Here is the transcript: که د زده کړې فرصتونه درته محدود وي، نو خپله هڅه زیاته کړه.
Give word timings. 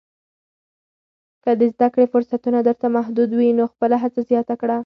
که 1.43 1.51
د 1.59 1.61
زده 1.73 1.87
کړې 1.93 2.05
فرصتونه 2.13 2.59
درته 2.67 2.87
محدود 2.97 3.29
وي، 3.33 3.49
نو 3.59 3.63
خپله 3.73 3.95
هڅه 4.03 4.19
زیاته 4.29 4.55
کړه. 4.61 4.77